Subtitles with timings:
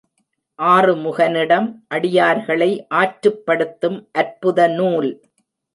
[0.59, 1.67] ஆறுமுகனிடம்
[1.89, 5.11] அடியார்களை ஆற்றுப்படுத்தும் அற்புத நூல்.